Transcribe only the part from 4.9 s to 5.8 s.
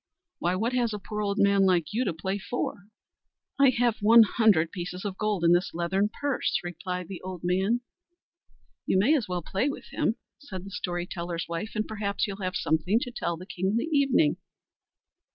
of gold in this